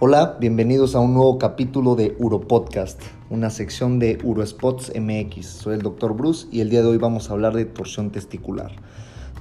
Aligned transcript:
Hola, 0.00 0.36
bienvenidos 0.38 0.94
a 0.94 1.00
un 1.00 1.12
nuevo 1.12 1.38
capítulo 1.38 1.96
de 1.96 2.14
Uropodcast, 2.20 3.02
una 3.30 3.50
sección 3.50 3.98
de 3.98 4.16
Urospots 4.22 4.92
MX. 4.94 5.44
Soy 5.44 5.74
el 5.74 5.82
Dr. 5.82 6.12
Bruce 6.12 6.46
y 6.52 6.60
el 6.60 6.70
día 6.70 6.82
de 6.82 6.86
hoy 6.86 6.98
vamos 6.98 7.28
a 7.28 7.32
hablar 7.32 7.56
de 7.56 7.64
torsión 7.64 8.12
testicular. 8.12 8.70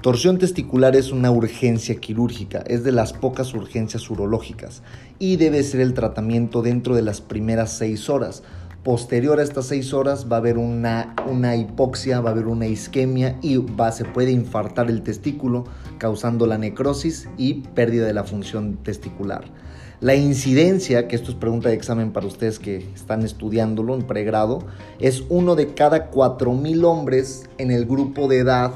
Torsión 0.02 0.40
testicular 0.40 0.96
es 0.96 1.12
una 1.12 1.30
urgencia 1.30 1.98
quirúrgica, 1.98 2.64
es 2.66 2.84
de 2.84 2.92
las 2.92 3.14
pocas 3.14 3.54
urgencias 3.54 4.10
urológicas 4.10 4.82
y 5.20 5.36
debe 5.36 5.62
ser 5.62 5.80
el 5.80 5.94
tratamiento 5.94 6.64
dentro 6.64 6.96
de 6.96 7.04
las 7.04 7.22
primeras 7.22 7.74
seis 7.74 8.10
horas. 8.10 8.42
Posterior 8.84 9.40
a 9.40 9.44
estas 9.44 9.68
seis 9.68 9.94
horas 9.94 10.26
va 10.32 10.38
a 10.38 10.40
haber 10.40 10.58
una, 10.58 11.14
una 11.30 11.56
hipoxia, 11.56 12.20
va 12.20 12.32
a 12.32 12.34
haber 12.34 12.48
una 12.48 12.66
isquemia 12.66 13.38
y 13.44 13.58
va, 13.58 13.92
se 13.92 14.06
puede 14.06 14.32
infartar 14.32 14.90
el 14.90 15.04
testículo 15.04 15.66
causando 16.00 16.48
la 16.48 16.58
necrosis 16.58 17.30
y 17.38 17.62
pérdida 17.76 18.08
de 18.08 18.14
la 18.14 18.24
función 18.24 18.78
testicular. 18.78 19.46
La 20.00 20.14
incidencia, 20.14 21.08
que 21.08 21.16
esto 21.16 21.32
es 21.32 21.38
pregunta 21.38 21.70
de 21.70 21.76
examen 21.76 22.12
para 22.12 22.28
ustedes 22.28 22.60
que 22.60 22.88
están 22.94 23.24
estudiándolo 23.24 23.96
en 23.96 24.04
pregrado, 24.04 24.60
es 25.00 25.24
uno 25.28 25.56
de 25.56 25.74
cada 25.74 26.12
4.000 26.12 26.86
hombres 26.86 27.50
en 27.58 27.72
el 27.72 27.88
grupo 27.88 28.28
de 28.28 28.38
edad 28.38 28.74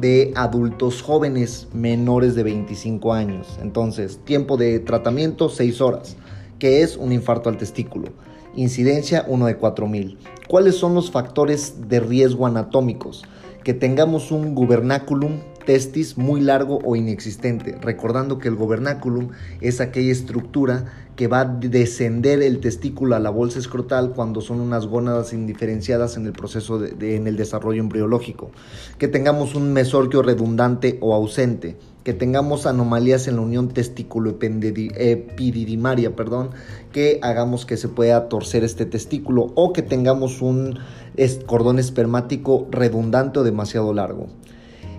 de 0.00 0.32
adultos 0.34 1.02
jóvenes 1.02 1.68
menores 1.74 2.34
de 2.34 2.44
25 2.44 3.12
años. 3.12 3.58
Entonces, 3.60 4.20
tiempo 4.24 4.56
de 4.56 4.78
tratamiento 4.80 5.50
6 5.50 5.82
horas, 5.82 6.16
que 6.58 6.80
es 6.80 6.96
un 6.96 7.12
infarto 7.12 7.50
al 7.50 7.58
testículo. 7.58 8.08
Incidencia 8.56 9.26
1 9.28 9.44
de 9.44 9.60
4.000. 9.60 10.16
¿Cuáles 10.48 10.76
son 10.76 10.94
los 10.94 11.10
factores 11.10 11.86
de 11.90 12.00
riesgo 12.00 12.46
anatómicos? 12.46 13.24
Que 13.62 13.74
tengamos 13.74 14.32
un 14.32 14.54
gubernaculum 14.54 15.40
testis 15.64 16.18
muy 16.18 16.40
largo 16.40 16.80
o 16.84 16.96
inexistente, 16.96 17.78
recordando 17.80 18.38
que 18.38 18.48
el 18.48 18.56
gobernaculum 18.56 19.30
es 19.60 19.80
aquella 19.80 20.12
estructura 20.12 20.84
que 21.16 21.28
va 21.28 21.40
a 21.40 21.44
descender 21.44 22.42
el 22.42 22.60
testículo 22.60 23.14
a 23.14 23.20
la 23.20 23.30
bolsa 23.30 23.58
escrotal 23.58 24.12
cuando 24.14 24.40
son 24.40 24.60
unas 24.60 24.86
gónadas 24.86 25.32
indiferenciadas 25.32 26.16
en 26.16 26.26
el 26.26 26.32
proceso 26.32 26.78
de, 26.78 27.16
en 27.16 27.26
el 27.26 27.36
desarrollo 27.36 27.80
embriológico, 27.80 28.50
que 28.98 29.08
tengamos 29.08 29.54
un 29.54 29.72
mesorquio 29.72 30.22
redundante 30.22 30.98
o 31.00 31.14
ausente, 31.14 31.76
que 32.02 32.14
tengamos 32.14 32.66
anomalías 32.66 33.28
en 33.28 33.36
la 33.36 33.42
unión 33.42 33.68
testículo-epididimaria, 33.68 36.16
perdón, 36.16 36.50
que 36.92 37.20
hagamos 37.22 37.64
que 37.66 37.76
se 37.76 37.88
pueda 37.88 38.28
torcer 38.28 38.64
este 38.64 38.86
testículo 38.86 39.52
o 39.54 39.72
que 39.72 39.82
tengamos 39.82 40.42
un 40.42 40.80
cordón 41.46 41.78
espermático 41.78 42.66
redundante 42.70 43.38
o 43.38 43.44
demasiado 43.44 43.92
largo. 43.92 44.26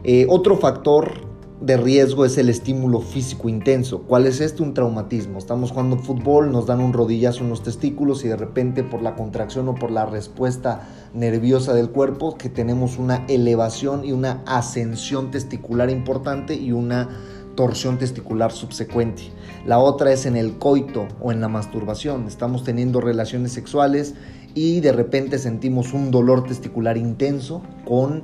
Eh, 0.06 0.26
otro 0.28 0.58
factor 0.58 1.14
de 1.62 1.78
riesgo 1.78 2.26
es 2.26 2.38
el 2.38 2.50
estímulo 2.50 3.00
físico 3.00 3.48
intenso. 3.48 4.02
¿Cuál 4.02 4.26
es 4.26 4.42
este? 4.42 4.62
Un 4.62 4.74
traumatismo. 4.74 5.38
Estamos 5.38 5.72
jugando 5.72 5.98
fútbol, 5.98 6.52
nos 6.52 6.66
dan 6.66 6.82
un 6.82 6.92
rodillazo 6.92 7.46
en 7.46 7.50
los 7.50 7.64
testículos 7.64 8.26
y 8.26 8.28
de 8.28 8.36
repente 8.36 8.84
por 8.84 9.02
la 9.02 9.16
contracción 9.16 9.70
o 9.70 9.76
por 9.76 9.92
la 9.92 10.06
respuesta 10.06 10.90
nerviosa 11.14 11.74
del 11.74 11.90
cuerpo 11.90 12.38
que 12.38 12.50
tenemos 12.50 12.98
una 12.98 13.26
elevación 13.30 14.04
y 14.04 14.12
una 14.12 14.44
ascensión 14.46 15.32
testicular 15.32 15.90
importante 15.90 16.56
y 16.56 16.74
una 16.74 17.08
torsión 17.56 17.98
testicular 17.98 18.52
subsecuente. 18.52 19.32
La 19.66 19.80
otra 19.80 20.12
es 20.12 20.26
en 20.26 20.36
el 20.36 20.58
coito 20.58 21.08
o 21.22 21.32
en 21.32 21.40
la 21.40 21.48
masturbación. 21.48 22.28
Estamos 22.28 22.66
teniendo 22.66 23.00
relaciones 23.00 23.54
sexuales 23.54 24.16
y 24.54 24.82
de 24.82 24.92
repente 24.92 25.38
sentimos 25.38 25.94
un 25.94 26.12
dolor 26.12 26.44
testicular 26.44 26.98
intenso 26.98 27.62
con 27.86 28.24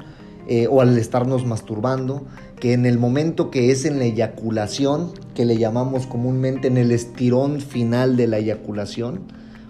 eh, 0.52 0.66
o 0.68 0.82
al 0.82 0.98
estarnos 0.98 1.46
masturbando, 1.46 2.24
que 2.60 2.74
en 2.74 2.88
el 2.88 2.98
momento 2.98 3.52
que 3.52 3.70
es 3.70 3.86
en 3.86 4.00
la 4.00 4.06
eyaculación, 4.06 5.12
que 5.36 5.46
le 5.46 5.60
llamamos 5.60 6.08
comúnmente 6.08 6.70
en 6.70 6.78
el 6.78 6.92
estirón 6.92 7.62
final 7.62 8.18
de 8.18 8.26
la 8.26 8.40
eyaculación, 8.40 9.22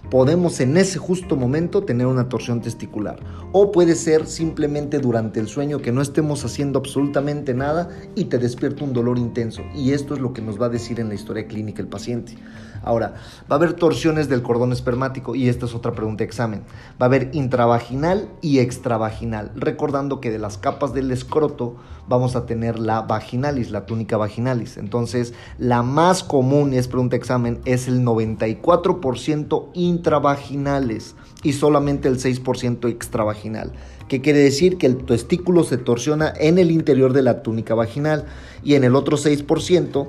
podemos 0.09 0.61
en 0.61 0.77
ese 0.77 0.97
justo 0.97 1.35
momento 1.35 1.83
tener 1.83 2.07
una 2.07 2.29
torsión 2.29 2.61
testicular. 2.61 3.19
O 3.51 3.73
puede 3.73 3.93
ser 3.93 4.25
simplemente 4.25 4.99
durante 4.99 5.41
el 5.41 5.49
sueño 5.49 5.81
que 5.81 5.91
no 5.91 6.01
estemos 6.01 6.45
haciendo 6.45 6.79
absolutamente 6.79 7.53
nada 7.53 7.89
y 8.15 8.25
te 8.25 8.37
despierta 8.37 8.85
un 8.85 8.93
dolor 8.93 9.17
intenso. 9.17 9.63
Y 9.75 9.91
esto 9.91 10.13
es 10.13 10.21
lo 10.21 10.31
que 10.31 10.41
nos 10.41 10.61
va 10.61 10.67
a 10.67 10.69
decir 10.69 11.01
en 11.01 11.09
la 11.09 11.15
historia 11.15 11.45
clínica 11.45 11.81
el 11.81 11.89
paciente. 11.89 12.35
Ahora, 12.83 13.15
va 13.51 13.55
a 13.55 13.59
haber 13.59 13.73
torsiones 13.73 14.29
del 14.29 14.41
cordón 14.41 14.71
espermático 14.71 15.35
y 15.35 15.49
esta 15.49 15.65
es 15.65 15.75
otra 15.75 15.93
pregunta 15.93 16.19
de 16.19 16.25
examen. 16.25 16.63
Va 17.01 17.05
a 17.05 17.09
haber 17.09 17.29
intravaginal 17.33 18.29
y 18.41 18.59
extravaginal, 18.59 19.51
recordando 19.55 20.19
que 20.19 20.31
de 20.31 20.39
las 20.39 20.57
capas 20.57 20.93
del 20.93 21.11
escroto 21.11 21.75
vamos 22.07 22.35
a 22.35 22.45
tener 22.45 22.79
la 22.79 23.01
vaginalis, 23.01 23.71
la 23.71 23.85
túnica 23.85 24.17
vaginalis. 24.17 24.77
Entonces, 24.77 25.33
la 25.57 25.83
más 25.83 26.23
común, 26.23 26.73
es 26.73 26.87
pregunta 26.87 27.11
de 27.11 27.17
examen, 27.17 27.59
es 27.65 27.87
el 27.87 28.03
94% 28.03 29.67
intravaginales 29.73 31.15
y 31.43 31.53
solamente 31.53 32.07
el 32.07 32.19
6% 32.19 32.89
extravaginal 32.89 33.71
que 34.09 34.21
quiere 34.21 34.39
decir 34.39 34.77
que 34.77 34.87
el 34.87 35.05
testículo 35.05 35.63
se 35.63 35.77
torsiona 35.77 36.33
en 36.35 36.57
el 36.57 36.71
interior 36.71 37.13
de 37.13 37.21
la 37.21 37.43
túnica 37.43 37.75
vaginal 37.75 38.25
y 38.63 38.73
en 38.73 38.83
el 38.83 38.95
otro 38.95 39.17
6% 39.17 40.07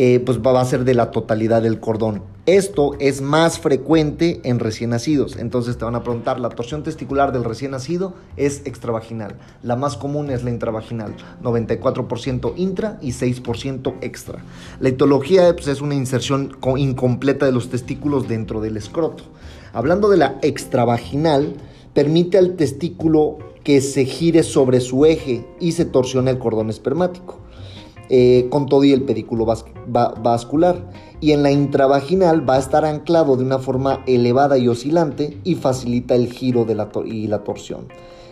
eh, 0.00 0.20
pues 0.20 0.38
va 0.38 0.60
a 0.60 0.64
ser 0.64 0.84
de 0.84 0.94
la 0.94 1.10
totalidad 1.10 1.60
del 1.60 1.80
cordón. 1.80 2.22
Esto 2.46 2.92
es 3.00 3.20
más 3.20 3.58
frecuente 3.58 4.40
en 4.44 4.60
recién 4.60 4.90
nacidos. 4.90 5.36
Entonces 5.36 5.76
te 5.76 5.84
van 5.84 5.96
a 5.96 6.04
preguntar, 6.04 6.38
la 6.38 6.50
torsión 6.50 6.84
testicular 6.84 7.32
del 7.32 7.42
recién 7.42 7.72
nacido 7.72 8.14
es 8.36 8.62
extravaginal. 8.64 9.34
La 9.60 9.74
más 9.74 9.96
común 9.96 10.30
es 10.30 10.44
la 10.44 10.50
intravaginal, 10.50 11.16
94% 11.42 12.52
intra 12.54 13.00
y 13.02 13.10
6% 13.10 13.96
extra. 14.00 14.38
La 14.78 14.90
etología 14.90 15.52
pues, 15.52 15.66
es 15.66 15.80
una 15.80 15.96
inserción 15.96 16.56
incompleta 16.76 17.46
de 17.46 17.50
los 17.50 17.68
testículos 17.68 18.28
dentro 18.28 18.60
del 18.60 18.76
escroto. 18.76 19.24
Hablando 19.72 20.08
de 20.08 20.18
la 20.18 20.38
extravaginal, 20.42 21.54
permite 21.92 22.38
al 22.38 22.54
testículo 22.54 23.38
que 23.64 23.80
se 23.80 24.04
gire 24.04 24.44
sobre 24.44 24.78
su 24.78 25.06
eje 25.06 25.44
y 25.58 25.72
se 25.72 25.86
torsione 25.86 26.30
el 26.30 26.38
cordón 26.38 26.70
espermático. 26.70 27.47
Eh, 28.10 28.46
con 28.48 28.66
todo 28.66 28.84
y 28.84 28.92
el 28.92 29.02
pedículo 29.02 29.44
vascular. 29.46 30.90
Y 31.20 31.32
en 31.32 31.42
la 31.42 31.50
intravaginal 31.50 32.48
va 32.48 32.54
a 32.54 32.58
estar 32.58 32.84
anclado 32.84 33.36
de 33.36 33.44
una 33.44 33.58
forma 33.58 34.02
elevada 34.06 34.56
y 34.56 34.68
oscilante 34.68 35.38
y 35.44 35.56
facilita 35.56 36.14
el 36.14 36.32
giro 36.32 36.64
de 36.64 36.74
la 36.74 36.88
y 37.04 37.26
la 37.26 37.44
torsión. 37.44 37.88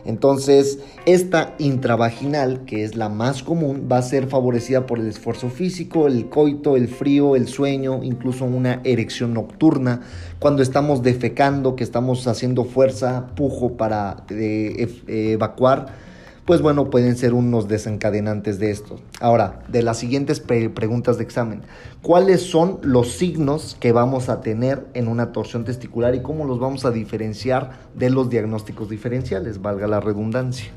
Entonces, 0.06 0.78
esta 1.04 1.56
intravaginal, 1.58 2.64
que 2.64 2.84
es 2.84 2.94
la 2.94 3.08
más 3.08 3.42
común, 3.42 3.88
va 3.90 3.98
a 3.98 4.02
ser 4.02 4.28
favorecida 4.28 4.86
por 4.86 5.00
el 5.00 5.08
esfuerzo 5.08 5.50
físico, 5.50 6.06
el 6.06 6.28
coito, 6.28 6.76
el 6.76 6.86
frío, 6.86 7.34
el 7.34 7.48
sueño, 7.48 8.04
incluso 8.04 8.44
una 8.44 8.80
erección 8.84 9.34
nocturna. 9.34 10.02
Cuando 10.38 10.62
estamos 10.62 11.02
defecando, 11.02 11.74
que 11.74 11.82
estamos 11.82 12.26
haciendo 12.28 12.64
fuerza, 12.64 13.26
pujo 13.34 13.76
para 13.76 14.24
eh, 14.30 14.88
evacuar, 15.08 16.05
pues 16.46 16.62
bueno, 16.62 16.90
pueden 16.90 17.16
ser 17.16 17.34
unos 17.34 17.66
desencadenantes 17.66 18.60
de 18.60 18.70
esto. 18.70 19.00
Ahora, 19.20 19.64
de 19.66 19.82
las 19.82 19.98
siguientes 19.98 20.38
preguntas 20.38 21.18
de 21.18 21.24
examen, 21.24 21.62
¿cuáles 22.02 22.40
son 22.42 22.78
los 22.82 23.12
signos 23.12 23.76
que 23.80 23.90
vamos 23.90 24.28
a 24.28 24.40
tener 24.40 24.86
en 24.94 25.08
una 25.08 25.32
torsión 25.32 25.64
testicular 25.64 26.14
y 26.14 26.22
cómo 26.22 26.44
los 26.44 26.60
vamos 26.60 26.84
a 26.84 26.92
diferenciar 26.92 27.72
de 27.94 28.10
los 28.10 28.30
diagnósticos 28.30 28.88
diferenciales, 28.88 29.60
valga 29.60 29.88
la 29.88 29.98
redundancia? 29.98 30.70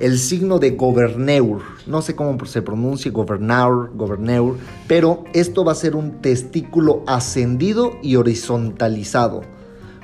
El 0.00 0.18
signo 0.18 0.58
de 0.58 0.72
Governeur, 0.72 1.60
no 1.86 2.02
sé 2.02 2.16
cómo 2.16 2.44
se 2.44 2.62
pronuncia, 2.62 3.10
Governeur, 3.12 3.90
Governeur, 3.94 4.56
pero 4.88 5.24
esto 5.32 5.64
va 5.64 5.72
a 5.72 5.76
ser 5.76 5.94
un 5.94 6.20
testículo 6.20 7.02
ascendido 7.06 7.92
y 8.02 8.16
horizontalizado 8.16 9.42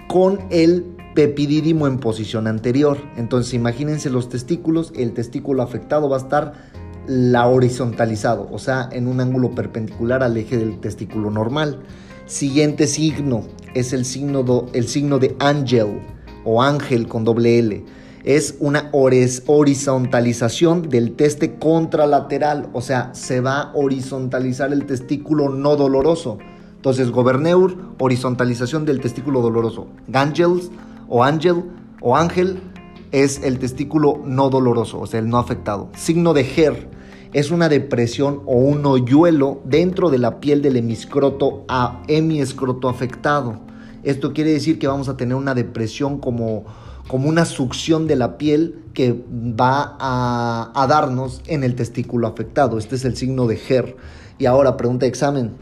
con 0.08 0.40
el 0.50 0.93
pepidídimo 1.14 1.86
en 1.86 1.98
posición 1.98 2.46
anterior. 2.46 2.98
Entonces 3.16 3.54
imagínense 3.54 4.10
los 4.10 4.28
testículos, 4.28 4.92
el 4.96 5.14
testículo 5.14 5.62
afectado 5.62 6.08
va 6.08 6.16
a 6.16 6.20
estar 6.20 6.52
la 7.06 7.46
horizontalizado, 7.46 8.48
o 8.50 8.58
sea, 8.58 8.88
en 8.90 9.06
un 9.08 9.20
ángulo 9.20 9.54
perpendicular 9.54 10.22
al 10.22 10.36
eje 10.36 10.56
del 10.56 10.80
testículo 10.80 11.30
normal. 11.30 11.80
Siguiente 12.26 12.86
signo 12.86 13.42
es 13.74 13.92
el 13.92 14.04
signo, 14.04 14.66
el 14.72 14.88
signo 14.88 15.18
de 15.18 15.36
ángel 15.38 16.00
o 16.44 16.62
ángel 16.62 17.06
con 17.06 17.24
doble 17.24 17.58
L. 17.58 17.84
Es 18.24 18.56
una 18.58 18.88
horizontalización 18.92 20.88
del 20.88 21.12
teste 21.12 21.56
contralateral, 21.56 22.70
o 22.72 22.80
sea, 22.80 23.10
se 23.12 23.42
va 23.42 23.60
a 23.60 23.74
horizontalizar 23.74 24.72
el 24.72 24.86
testículo 24.86 25.50
no 25.50 25.76
doloroso. 25.76 26.38
Entonces, 26.76 27.10
Governeur, 27.10 27.76
horizontalización 27.98 28.86
del 28.86 29.00
testículo 29.00 29.42
doloroso. 29.42 29.88
Gangels, 30.08 30.70
o 31.16 31.22
ángel 31.22 31.62
o 32.00 32.16
ángel 32.16 32.60
es 33.12 33.40
el 33.44 33.60
testículo 33.60 34.20
no 34.24 34.50
doloroso, 34.50 34.98
o 34.98 35.06
sea, 35.06 35.20
el 35.20 35.28
no 35.28 35.38
afectado. 35.38 35.88
Signo 35.94 36.34
de 36.34 36.42
HER 36.42 36.88
es 37.32 37.52
una 37.52 37.68
depresión 37.68 38.42
o 38.46 38.56
un 38.56 38.84
hoyuelo 38.84 39.60
dentro 39.64 40.10
de 40.10 40.18
la 40.18 40.40
piel 40.40 40.60
del 40.60 40.76
hemiscroto 40.76 41.64
a 41.68 42.02
hemiescroto 42.08 42.88
afectado. 42.88 43.60
Esto 44.02 44.32
quiere 44.32 44.50
decir 44.50 44.80
que 44.80 44.88
vamos 44.88 45.08
a 45.08 45.16
tener 45.16 45.36
una 45.36 45.54
depresión 45.54 46.18
como, 46.18 46.64
como 47.06 47.28
una 47.28 47.44
succión 47.44 48.08
de 48.08 48.16
la 48.16 48.36
piel 48.36 48.80
que 48.92 49.12
va 49.32 49.96
a, 50.00 50.72
a 50.74 50.86
darnos 50.88 51.42
en 51.46 51.62
el 51.62 51.76
testículo 51.76 52.26
afectado. 52.26 52.76
Este 52.76 52.96
es 52.96 53.04
el 53.04 53.16
signo 53.16 53.46
de 53.46 53.56
HER. 53.56 53.96
Y 54.40 54.46
ahora, 54.46 54.76
pregunta 54.76 55.06
de 55.06 55.10
examen. 55.10 55.52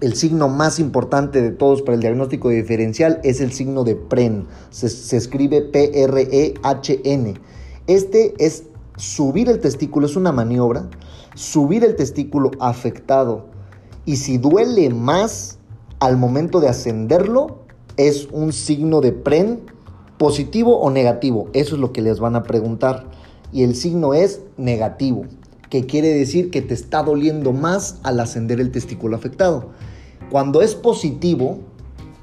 El 0.00 0.14
signo 0.14 0.48
más 0.48 0.78
importante 0.78 1.40
de 1.40 1.50
todos 1.50 1.82
para 1.82 1.94
el 1.94 2.00
diagnóstico 2.00 2.48
diferencial 2.48 3.20
es 3.22 3.40
el 3.40 3.52
signo 3.52 3.84
de 3.84 3.94
PREN. 3.94 4.46
Se, 4.70 5.16
escribe 5.16 5.62
P-R-E-H-N. 5.62 7.34
Este 7.86 8.34
es 8.38 8.64
subir 8.96 9.48
el 9.48 9.60
testículo, 9.60 10.06
es 10.06 10.16
una 10.16 10.32
maniobra. 10.32 10.88
Subir 11.34 11.84
el 11.84 11.96
testículo 11.96 12.50
afectado. 12.58 13.46
Y 14.04 14.16
si 14.16 14.38
duele 14.38 14.90
más 14.90 15.58
al 16.00 16.16
momento 16.16 16.60
de 16.60 16.68
ascenderlo, 16.68 17.60
es 17.96 18.28
un 18.32 18.52
signo 18.52 19.00
de 19.00 19.12
PREN 19.12 19.60
positivo 20.18 20.80
o 20.80 20.90
negativo. 20.90 21.48
Eso 21.52 21.76
es 21.76 21.80
lo 21.80 21.92
que 21.92 22.02
les 22.02 22.18
van 22.18 22.36
a 22.36 22.42
preguntar. 22.42 23.06
Y 23.52 23.62
el 23.62 23.76
signo 23.76 24.12
es 24.12 24.40
negativo 24.56 25.24
que 25.74 25.86
quiere 25.86 26.14
decir 26.14 26.52
que 26.52 26.62
te 26.62 26.72
está 26.72 27.02
doliendo 27.02 27.52
más 27.52 27.98
al 28.04 28.20
ascender 28.20 28.60
el 28.60 28.70
testículo 28.70 29.16
afectado. 29.16 29.70
Cuando 30.30 30.62
es 30.62 30.76
positivo, 30.76 31.58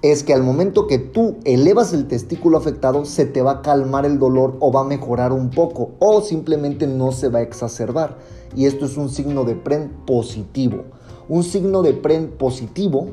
es 0.01 0.23
que 0.23 0.33
al 0.33 0.41
momento 0.41 0.87
que 0.87 0.99
tú 0.99 1.35
elevas 1.43 1.91
el 1.91 2.07
testículo 2.07 2.57
afectado, 2.57 3.03
se 3.03 3.25
te 3.25 3.41
va 3.41 3.51
a 3.51 3.61
calmar 3.61 4.05
el 4.05 4.19
dolor 4.19 4.55
o 4.61 4.71
va 4.71 4.79
a 4.79 4.85
mejorar 4.85 5.33
un 5.33 5.49
poco 5.49 5.91
o 5.99 6.21
simplemente 6.21 6.87
no 6.87 7.11
se 7.11 7.27
va 7.27 7.39
a 7.39 7.41
exacerbar. 7.41 8.19
Y 8.55 8.67
esto 8.67 8.85
es 8.85 8.95
un 8.95 9.09
signo 9.09 9.43
de 9.43 9.55
PREN 9.55 9.91
positivo. 10.07 10.85
Un 11.27 11.43
signo 11.43 11.81
de 11.81 11.91
PREN 11.91 12.29
positivo 12.37 13.09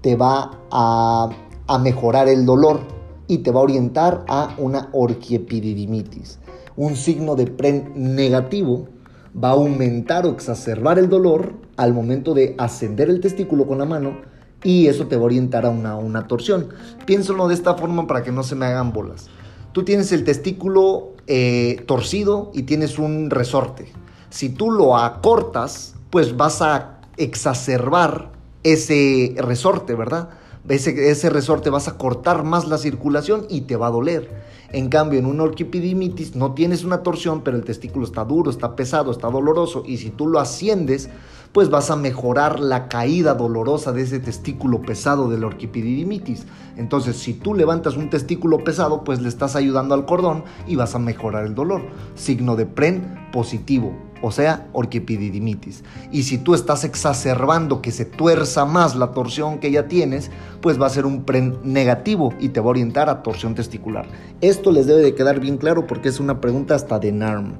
te 0.00 0.16
va 0.16 0.58
a, 0.70 1.28
a 1.66 1.78
mejorar 1.80 2.28
el 2.28 2.46
dolor 2.46 2.80
y 3.26 3.38
te 3.38 3.50
va 3.50 3.60
a 3.60 3.64
orientar 3.64 4.24
a 4.26 4.56
una 4.56 4.88
orquiepididimitis. 4.94 6.38
Un 6.78 6.96
signo 6.96 7.36
de 7.36 7.46
PREN 7.46 7.92
negativo 7.94 8.95
va 9.42 9.50
a 9.50 9.52
aumentar 9.52 10.26
o 10.26 10.30
exacerbar 10.30 10.98
el 10.98 11.08
dolor 11.08 11.54
al 11.76 11.92
momento 11.92 12.34
de 12.34 12.54
ascender 12.58 13.10
el 13.10 13.20
testículo 13.20 13.66
con 13.66 13.78
la 13.78 13.84
mano 13.84 14.18
y 14.62 14.86
eso 14.86 15.06
te 15.06 15.16
va 15.16 15.22
a 15.22 15.26
orientar 15.26 15.66
a 15.66 15.70
una, 15.70 15.96
una 15.96 16.26
torsión. 16.26 16.68
Piénsalo 17.04 17.48
de 17.48 17.54
esta 17.54 17.74
forma 17.74 18.06
para 18.06 18.22
que 18.22 18.32
no 18.32 18.42
se 18.42 18.54
me 18.54 18.66
hagan 18.66 18.92
bolas. 18.92 19.28
Tú 19.72 19.84
tienes 19.84 20.10
el 20.12 20.24
testículo 20.24 21.12
eh, 21.26 21.82
torcido 21.86 22.50
y 22.54 22.62
tienes 22.62 22.98
un 22.98 23.30
resorte. 23.30 23.92
Si 24.30 24.48
tú 24.48 24.70
lo 24.70 24.96
acortas, 24.96 25.94
pues 26.10 26.36
vas 26.36 26.62
a 26.62 27.00
exacerbar 27.16 28.32
ese 28.62 29.34
resorte, 29.38 29.94
¿verdad? 29.94 30.30
Ese, 30.68 31.10
ese 31.10 31.30
resorte 31.30 31.70
vas 31.70 31.88
a 31.88 31.96
cortar 31.96 32.44
más 32.44 32.66
la 32.66 32.78
circulación 32.78 33.46
y 33.48 33.62
te 33.62 33.76
va 33.76 33.86
a 33.88 33.90
doler. 33.90 34.44
En 34.72 34.88
cambio, 34.88 35.18
en 35.18 35.26
una 35.26 35.44
orquipidimitis 35.44 36.34
no 36.34 36.52
tienes 36.54 36.82
una 36.82 37.02
torsión, 37.02 37.42
pero 37.42 37.56
el 37.56 37.64
testículo 37.64 38.04
está 38.04 38.24
duro, 38.24 38.50
está 38.50 38.74
pesado, 38.74 39.12
está 39.12 39.30
doloroso 39.30 39.84
y 39.86 39.98
si 39.98 40.10
tú 40.10 40.26
lo 40.26 40.40
asciendes, 40.40 41.08
pues 41.52 41.70
vas 41.70 41.90
a 41.90 41.96
mejorar 41.96 42.60
la 42.60 42.88
caída 42.88 43.34
dolorosa 43.34 43.92
de 43.92 44.02
ese 44.02 44.18
testículo 44.18 44.82
pesado 44.82 45.30
de 45.30 45.38
la 45.38 45.46
orquipidimitis. 45.46 46.44
Entonces, 46.76 47.16
si 47.16 47.32
tú 47.32 47.54
levantas 47.54 47.96
un 47.96 48.10
testículo 48.10 48.62
pesado, 48.64 49.04
pues 49.04 49.22
le 49.22 49.28
estás 49.28 49.56
ayudando 49.56 49.94
al 49.94 50.04
cordón 50.04 50.44
y 50.66 50.76
vas 50.76 50.94
a 50.94 50.98
mejorar 50.98 51.46
el 51.46 51.54
dolor. 51.54 51.82
Signo 52.14 52.56
de 52.56 52.66
PREN 52.66 53.28
positivo, 53.32 53.94
o 54.22 54.30
sea, 54.30 54.66
orquipididimitis. 54.72 55.82
Y 56.10 56.24
si 56.24 56.38
tú 56.38 56.54
estás 56.54 56.84
exacerbando 56.84 57.82
que 57.82 57.92
se 57.92 58.04
tuerza 58.04 58.64
más 58.64 58.96
la 58.96 59.12
torsión 59.12 59.58
que 59.58 59.70
ya 59.70 59.88
tienes, 59.88 60.30
pues 60.60 60.80
va 60.80 60.86
a 60.86 60.90
ser 60.90 61.06
un 61.06 61.24
PREN 61.24 61.58
negativo 61.62 62.32
y 62.40 62.50
te 62.50 62.60
va 62.60 62.66
a 62.66 62.70
orientar 62.70 63.08
a 63.08 63.22
torsión 63.22 63.54
testicular. 63.54 64.06
Esto 64.40 64.72
les 64.72 64.86
debe 64.86 65.02
de 65.02 65.14
quedar 65.14 65.40
bien 65.40 65.58
claro 65.58 65.86
porque 65.86 66.08
es 66.08 66.20
una 66.20 66.40
pregunta 66.40 66.74
hasta 66.74 66.98
de 66.98 67.12
NARM. 67.12 67.54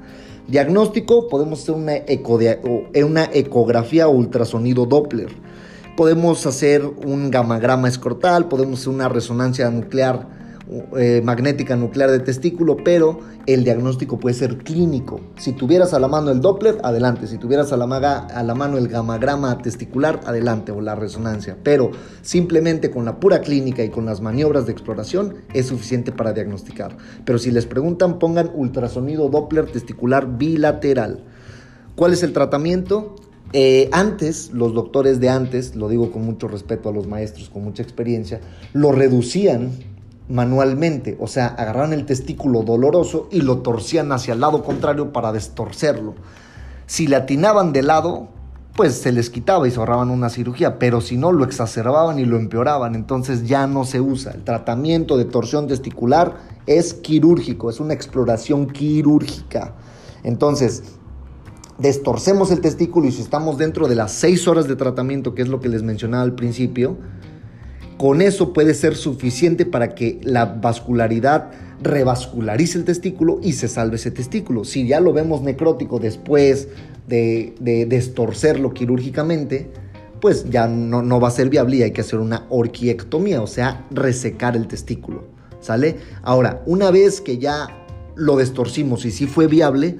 Diagnóstico, 0.47 1.27
podemos 1.27 1.61
hacer 1.61 1.75
una, 1.75 1.95
eh, 1.95 3.03
una 3.03 3.25
ecografía 3.33 4.07
ultrasonido 4.07 4.85
Doppler. 4.85 5.29
Podemos 5.97 6.45
hacer 6.45 6.85
un 6.85 7.31
gamagrama 7.31 7.87
escrotal, 7.87 8.47
podemos 8.47 8.79
hacer 8.81 8.93
una 8.93 9.09
resonancia 9.09 9.69
nuclear 9.69 10.36
eh, 10.97 11.21
magnética 11.23 11.77
nuclear 11.77 12.11
de 12.11 12.19
testículo, 12.19 12.75
pero 12.83 13.19
el 13.45 13.63
diagnóstico 13.63 14.19
puede 14.19 14.35
ser 14.35 14.57
clínico. 14.57 15.21
Si 15.37 15.53
tuvieras 15.53 15.93
a 15.93 15.99
la 15.99 16.09
mano 16.09 16.29
el 16.29 16.41
Doppler, 16.41 16.79
adelante. 16.83 17.27
Si 17.27 17.37
tuvieras 17.37 17.71
a 17.71 17.77
la, 17.77 17.85
a 17.85 18.43
la 18.43 18.53
mano 18.53 18.77
el 18.77 18.89
gamagrama 18.89 19.57
testicular, 19.59 20.19
adelante, 20.25 20.73
o 20.73 20.81
la 20.81 20.95
resonancia. 20.95 21.57
Pero 21.63 21.91
simplemente 22.21 22.91
con 22.91 23.05
la 23.05 23.19
pura 23.19 23.39
clínica 23.39 23.81
y 23.83 23.89
con 23.89 24.05
las 24.05 24.19
maniobras 24.19 24.65
de 24.65 24.73
exploración 24.73 25.35
es 25.53 25.67
suficiente 25.67 26.11
para 26.11 26.33
diagnosticar. 26.33 26.97
Pero 27.23 27.39
si 27.39 27.49
les 27.51 27.65
preguntan, 27.65 28.19
pongan 28.19 28.51
ultrasonido 28.53 29.29
Doppler 29.29 29.67
testicular 29.67 30.37
bilateral. 30.37 31.23
¿Cuál 31.95 32.11
es 32.11 32.23
el 32.23 32.33
tratamiento? 32.33 33.15
Eh, 33.53 33.87
antes, 33.93 34.51
los 34.51 34.73
doctores 34.73 35.21
de 35.21 35.29
antes, 35.29 35.77
lo 35.77 35.87
digo 35.87 36.11
con 36.11 36.25
mucho 36.25 36.49
respeto 36.49 36.89
a 36.89 36.91
los 36.91 37.07
maestros, 37.07 37.49
con 37.49 37.63
mucha 37.63 37.81
experiencia, 37.81 38.41
lo 38.73 38.91
reducían 38.91 39.71
manualmente, 40.29 41.17
o 41.19 41.27
sea, 41.27 41.47
agarraban 41.47 41.93
el 41.93 42.05
testículo 42.05 42.63
doloroso 42.63 43.29
y 43.31 43.41
lo 43.41 43.59
torcían 43.59 44.11
hacia 44.11 44.33
el 44.33 44.41
lado 44.41 44.63
contrario 44.63 45.13
para 45.13 45.31
destorcerlo. 45.31 46.15
Si 46.85 47.07
le 47.07 47.15
atinaban 47.15 47.73
de 47.73 47.83
lado, 47.83 48.29
pues 48.75 48.93
se 48.93 49.11
les 49.11 49.29
quitaba 49.29 49.67
y 49.67 49.71
se 49.71 49.79
ahorraban 49.79 50.11
una 50.11 50.29
cirugía, 50.29 50.77
pero 50.79 51.01
si 51.01 51.17
no, 51.17 51.31
lo 51.31 51.43
exacerbaban 51.43 52.19
y 52.19 52.25
lo 52.25 52.37
empeoraban, 52.37 52.93
entonces 52.93 53.47
ya 53.47 53.65
no 53.67 53.85
se 53.85 53.99
usa. 53.99 54.33
El 54.33 54.43
tratamiento 54.43 55.17
de 55.17 55.25
torsión 55.25 55.67
testicular 55.67 56.37
es 56.67 56.93
quirúrgico, 56.93 57.69
es 57.69 57.79
una 57.79 57.93
exploración 57.93 58.67
quirúrgica. 58.67 59.73
Entonces, 60.23 60.83
destorcemos 61.79 62.51
el 62.51 62.61
testículo 62.61 63.07
y 63.07 63.11
si 63.11 63.21
estamos 63.21 63.57
dentro 63.57 63.87
de 63.87 63.95
las 63.95 64.11
seis 64.11 64.47
horas 64.47 64.67
de 64.67 64.75
tratamiento, 64.75 65.33
que 65.33 65.41
es 65.41 65.47
lo 65.47 65.59
que 65.59 65.69
les 65.69 65.83
mencionaba 65.83 66.23
al 66.23 66.35
principio, 66.35 66.97
con 67.97 68.21
eso 68.21 68.53
puede 68.53 68.73
ser 68.73 68.95
suficiente 68.95 69.65
para 69.65 69.95
que 69.95 70.19
la 70.23 70.45
vascularidad 70.45 71.51
revascularice 71.81 72.77
el 72.77 72.85
testículo 72.85 73.39
y 73.41 73.53
se 73.53 73.67
salve 73.67 73.95
ese 73.95 74.11
testículo. 74.11 74.63
Si 74.63 74.87
ya 74.87 74.99
lo 74.99 75.13
vemos 75.13 75.41
necrótico 75.41 75.99
después 75.99 76.67
de, 77.07 77.53
destorcerlo 77.87 78.73
quirúrgicamente, 78.73 79.71
pues 80.21 80.49
ya 80.49 80.67
no, 80.67 81.01
no, 81.01 81.19
va 81.19 81.27
a 81.27 81.31
ser 81.31 81.49
viable 81.49 81.77
y 81.77 81.83
hay 81.83 81.91
que 81.91 82.01
hacer 82.01 82.19
una 82.19 82.45
orquiectomía, 82.49 83.41
o 83.41 83.47
sea, 83.47 83.85
resecar 83.91 84.55
el 84.55 84.67
testículo. 84.67 85.25
¿Sale? 85.59 85.97
Ahora, 86.21 86.61
una 86.65 86.91
vez 86.91 87.19
que 87.19 87.39
ya 87.39 87.67
lo 88.15 88.37
destorcimos 88.37 89.05
y 89.05 89.11
sí 89.11 89.25
fue 89.25 89.47
viable, 89.47 89.99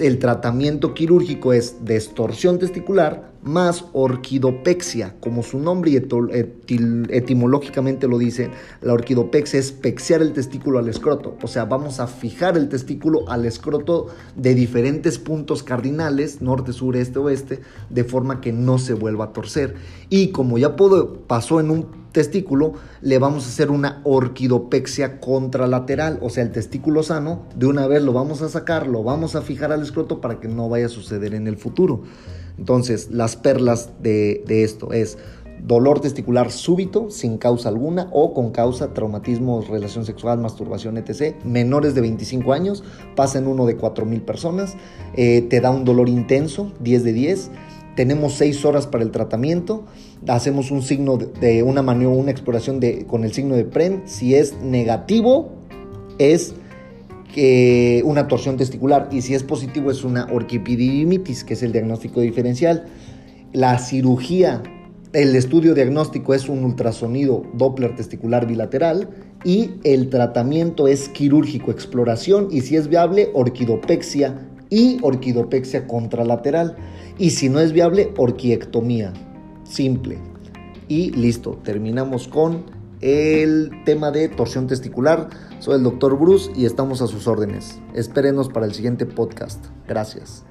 el 0.00 0.18
tratamiento 0.18 0.92
quirúrgico 0.92 1.52
es 1.52 1.84
destorsión 1.84 2.58
testicular 2.58 3.32
más 3.48 3.86
orquidopexia, 3.92 5.16
como 5.20 5.42
su 5.42 5.58
nombre 5.58 5.96
etimológicamente 5.96 8.06
lo 8.06 8.18
dice, 8.18 8.50
la 8.82 8.92
orquidopexia 8.92 9.58
es 9.58 9.72
pexear 9.72 10.22
el 10.22 10.32
testículo 10.32 10.78
al 10.78 10.88
escroto, 10.88 11.36
o 11.42 11.46
sea, 11.46 11.64
vamos 11.64 11.98
a 11.98 12.06
fijar 12.06 12.56
el 12.56 12.68
testículo 12.68 13.28
al 13.28 13.46
escroto 13.46 14.08
de 14.36 14.54
diferentes 14.54 15.18
puntos 15.18 15.62
cardinales, 15.62 16.42
norte, 16.42 16.72
sur, 16.72 16.96
este, 16.96 17.18
oeste, 17.18 17.60
de 17.88 18.04
forma 18.04 18.40
que 18.40 18.52
no 18.52 18.78
se 18.78 18.94
vuelva 18.94 19.26
a 19.26 19.32
torcer. 19.32 19.74
Y 20.10 20.28
como 20.28 20.58
ya 20.58 20.76
pasó 21.26 21.60
en 21.60 21.70
un 21.70 21.86
testículo, 22.12 22.74
le 23.00 23.18
vamos 23.18 23.46
a 23.46 23.48
hacer 23.48 23.70
una 23.70 24.00
orquidopexia 24.04 25.20
contralateral, 25.20 26.18
o 26.22 26.30
sea, 26.30 26.42
el 26.42 26.52
testículo 26.52 27.02
sano, 27.02 27.46
de 27.56 27.66
una 27.66 27.86
vez 27.86 28.02
lo 28.02 28.12
vamos 28.12 28.42
a 28.42 28.48
sacar, 28.48 28.86
lo 28.86 29.02
vamos 29.02 29.36
a 29.36 29.42
fijar 29.42 29.72
al 29.72 29.82
escroto 29.82 30.20
para 30.20 30.40
que 30.40 30.48
no 30.48 30.68
vaya 30.68 30.86
a 30.86 30.90
suceder 30.90 31.34
en 31.34 31.46
el 31.46 31.56
futuro. 31.56 32.02
Entonces, 32.58 33.10
las 33.10 33.36
perlas 33.36 33.90
de, 34.02 34.42
esto 34.48 34.92
es 34.92 35.18
dolor 35.64 36.00
testicular 36.00 36.50
súbito, 36.52 37.10
sin 37.10 37.38
causa 37.38 37.68
alguna 37.68 38.08
o 38.12 38.34
con 38.34 38.50
causa 38.50 38.94
traumatismo, 38.94 39.62
relación 39.62 40.04
sexual, 40.04 40.38
masturbación, 40.40 40.98
etc. 40.98 41.36
Menores 41.44 41.94
de 41.94 42.00
25 42.00 42.52
años, 42.52 42.84
pasa 43.16 43.38
en 43.38 43.46
uno 43.46 43.66
de 43.66 43.76
4.000 43.76 44.22
personas, 44.22 44.76
eh, 45.16 45.42
te 45.42 45.60
da 45.60 45.70
un 45.70 45.84
dolor 45.84 46.08
intenso, 46.08 46.72
10 46.80 47.04
de 47.04 47.12
10. 47.12 47.50
Tenemos 47.96 48.34
6 48.34 48.64
horas 48.64 48.86
para 48.86 49.02
el 49.02 49.10
tratamiento, 49.10 49.84
hacemos 50.28 50.70
un 50.70 50.82
signo 50.82 51.16
de, 51.16 51.64
una 51.64 51.82
maniobra, 51.82 52.16
una 52.16 52.30
exploración 52.30 52.78
de, 52.78 53.06
con 53.06 53.24
el 53.24 53.32
signo 53.32 53.56
de 53.56 53.64
PREN. 53.64 54.02
Si 54.06 54.36
es 54.36 54.60
negativo, 54.62 55.50
es 56.18 56.54
una 58.04 58.26
torsión 58.26 58.56
testicular 58.56 59.08
y 59.12 59.22
si 59.22 59.34
es 59.34 59.42
positivo 59.42 59.90
es 59.90 60.04
una 60.04 60.26
orquipididimitis, 60.32 61.44
que 61.44 61.54
es 61.54 61.62
el 61.62 61.72
diagnóstico 61.72 62.20
diferencial. 62.20 62.86
La 63.52 63.78
cirugía, 63.78 64.62
el 65.12 65.34
estudio 65.36 65.74
diagnóstico 65.74 66.34
es 66.34 66.48
un 66.48 66.64
ultrasonido 66.64 67.44
Doppler 67.54 67.94
testicular 67.94 68.46
bilateral 68.46 69.08
y 69.44 69.74
el 69.84 70.10
tratamiento 70.10 70.88
es 70.88 71.08
quirúrgico, 71.08 71.70
exploración 71.70 72.48
y 72.50 72.62
si 72.62 72.76
es 72.76 72.88
viable, 72.88 73.30
orquidopexia 73.34 74.48
y 74.70 74.98
orquidopexia 75.02 75.86
contralateral. 75.86 76.76
Y 77.18 77.30
si 77.30 77.48
no 77.48 77.60
es 77.60 77.72
viable, 77.72 78.12
orquiectomía. 78.16 79.12
Simple. 79.64 80.18
Y 80.88 81.10
listo, 81.10 81.58
terminamos 81.62 82.28
con 82.28 82.64
el 83.00 83.70
tema 83.84 84.10
de 84.10 84.28
torsión 84.28 84.66
testicular. 84.66 85.28
Soy 85.60 85.74
el 85.74 85.82
doctor 85.82 86.16
Bruce 86.16 86.52
y 86.54 86.66
estamos 86.66 87.02
a 87.02 87.08
sus 87.08 87.26
órdenes. 87.26 87.80
Espérenos 87.92 88.48
para 88.48 88.66
el 88.66 88.74
siguiente 88.74 89.06
podcast. 89.06 89.64
Gracias. 89.88 90.44